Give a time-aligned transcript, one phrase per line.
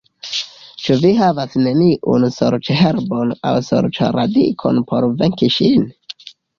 [0.85, 5.91] Ĉu vi havas neniun sorĉherbon aŭ sorĉradikon por venki ŝin?